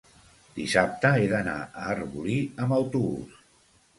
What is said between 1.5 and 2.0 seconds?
a